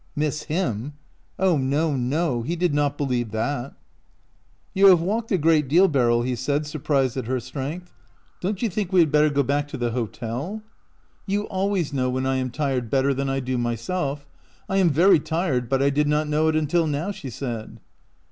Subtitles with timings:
[0.15, 0.93] Miss him/
[1.37, 3.75] Oh no, no, he did not believe that."
[4.73, 7.93] You have walked a great .deal, Beryl," he said, surprised at her strength."
[8.41, 10.63] Don't 230 OUT OF BOHEMIA you think we had better go back to the hotel?""
[11.27, 14.25] You always know when I am tired bet ter than I do myself.
[14.67, 17.79] I am very tired, but I did not know it until now," she said.